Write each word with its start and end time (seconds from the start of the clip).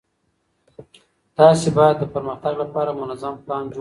تاسي 1.37 1.69
بايد 1.75 1.95
د 1.99 2.03
پرمختګ 2.13 2.53
لپاره 2.63 2.89
منظم 3.01 3.33
پلان 3.43 3.59
جوړ 3.59 3.59
کړئ. 3.65 3.69